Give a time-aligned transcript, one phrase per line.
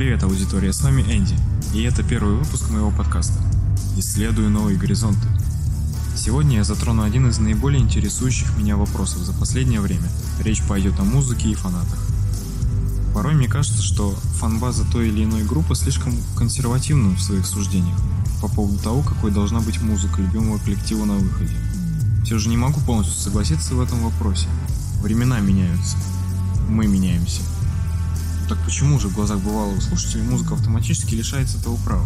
[0.00, 1.36] Привет, аудитория, с вами Энди,
[1.74, 3.34] и это первый выпуск моего подкаста
[3.98, 5.28] «Исследую новые горизонты».
[6.16, 10.08] Сегодня я затрону один из наиболее интересующих меня вопросов за последнее время.
[10.42, 11.98] Речь пойдет о музыке и фанатах.
[13.12, 17.98] Порой мне кажется, что фанбаза той или иной группы слишком консервативна в своих суждениях
[18.40, 21.54] по поводу того, какой должна быть музыка любимого коллектива на выходе.
[22.24, 24.48] Все же не могу полностью согласиться в этом вопросе.
[25.02, 25.98] Времена меняются.
[26.70, 27.42] Мы меняемся.
[28.50, 32.04] Так почему же в глазах бывалого слушателя музыка автоматически лишается этого права?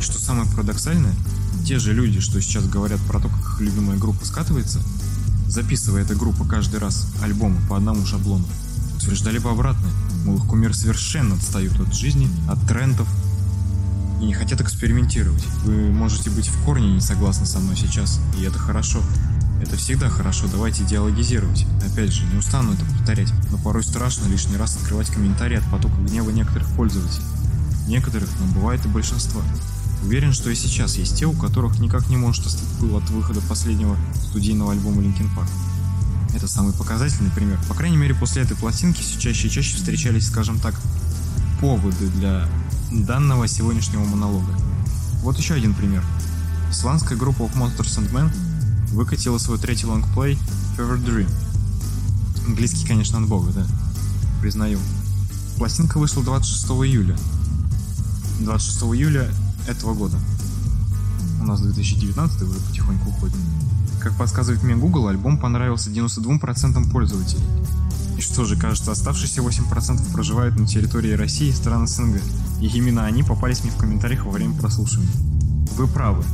[0.00, 1.14] И что самое парадоксальное,
[1.66, 4.80] те же люди, что сейчас говорят про то, как их любимая группа скатывается,
[5.46, 8.46] записывая эта группа каждый раз альбомы по одному шаблону,
[8.96, 9.92] утверждали бы обратное,
[10.24, 13.06] мол, их кумир совершенно отстают от жизни, от трендов
[14.22, 15.44] и не хотят экспериментировать.
[15.66, 19.02] Вы можете быть в корне не согласны со мной сейчас, и это хорошо.
[19.64, 21.64] Это всегда хорошо, давайте диалогизировать.
[21.90, 25.94] Опять же, не устану это повторять, но порой страшно лишний раз открывать комментарии от потока
[26.02, 27.24] гнева некоторых пользователей.
[27.88, 29.40] Некоторых, но бывает и большинство.
[30.02, 33.40] Уверен, что и сейчас есть те, у которых никак не может остыть пыл от выхода
[33.40, 33.96] последнего
[34.28, 35.48] студийного альбома Linkin Park.
[36.34, 37.58] Это самый показательный пример.
[37.66, 40.74] По крайней мере, после этой пластинки все чаще и чаще встречались, скажем так,
[41.62, 42.46] поводы для
[42.92, 44.52] данного сегодняшнего монолога.
[45.22, 46.04] Вот еще один пример.
[46.70, 48.30] Исландская группа of Monsters and Men
[48.94, 50.38] выкатила свой третий лонгплей
[50.78, 51.30] Fever Dream.
[52.46, 53.66] Английский, конечно, от бога, да?
[54.40, 54.78] Признаю.
[55.58, 57.16] Пластинка вышла 26 июля.
[58.40, 59.28] 26 июля
[59.66, 60.18] этого года.
[61.40, 63.36] У нас 2019 уже потихоньку уходит.
[64.00, 67.42] Как подсказывает мне Google, альбом понравился 92% пользователей.
[68.16, 72.20] И что же, кажется, оставшиеся 8% проживают на территории России и стран СНГ.
[72.60, 75.10] И именно они попались мне в комментариях во время прослушивания.
[75.76, 76.24] Вы правы.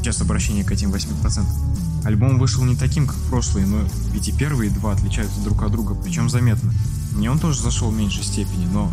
[0.00, 1.44] Сейчас обращение к этим 8%.
[2.08, 3.80] Альбом вышел не таким, как прошлые, но
[4.14, 6.72] ведь и первые два отличаются друг от друга, причем заметно.
[7.12, 8.90] Мне он тоже зашел в меньшей степени, но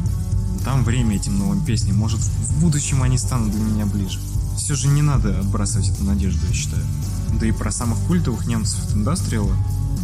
[0.65, 4.19] там время этим новым песням, может в будущем они станут для меня ближе.
[4.57, 6.83] Все же не надо отбрасывать эту надежду, я считаю.
[7.39, 9.49] Да и про самых культовых немцев от Industrial,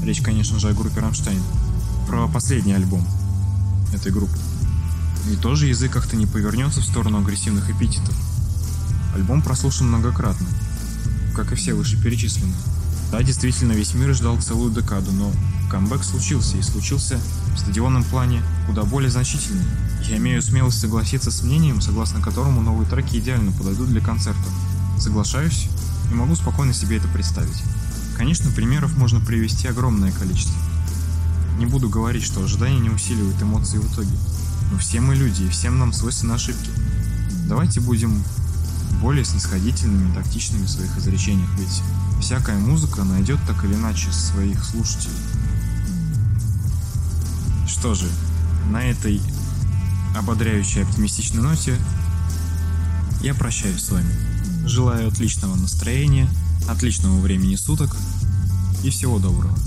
[0.06, 1.42] речь, конечно же, о группе Рамштайн,
[2.08, 3.06] про последний альбом
[3.94, 4.38] этой группы.
[5.30, 8.16] И тоже язык как-то не повернется в сторону агрессивных эпитетов.
[9.14, 10.48] Альбом прослушан многократно,
[11.36, 12.56] как и все вышеперечисленные.
[13.12, 15.32] Да, действительно, весь мир ждал целую декаду, но
[15.70, 17.20] камбэк случился, и случился
[17.54, 19.66] в стадионном плане куда более значительный.
[20.08, 24.48] Я имею смелость согласиться с мнением, согласно которому новые треки идеально подойдут для концертов.
[24.98, 25.68] Соглашаюсь
[26.10, 27.62] и могу спокойно себе это представить.
[28.18, 30.56] Конечно, примеров можно привести огромное количество.
[31.58, 34.16] Не буду говорить, что ожидания не усиливают эмоции в итоге.
[34.72, 36.70] Но все мы люди, и всем нам свойственны ошибки.
[37.48, 38.24] Давайте будем
[39.02, 41.82] более снисходительными и тактичными в своих изречениях, ведь
[42.22, 45.16] всякая музыка найдет так или иначе своих слушателей.
[47.68, 48.08] Что же,
[48.70, 49.22] на этой
[50.16, 51.76] ободряющей оптимистичной ноте
[53.22, 54.14] я прощаюсь с вами.
[54.66, 56.28] Желаю отличного настроения,
[56.70, 57.96] отличного времени суток
[58.84, 59.58] и всего доброго.